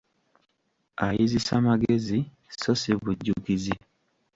[1.05, 2.19] Ayizisa magezi,
[2.59, 3.75] so ssi bujjukizi.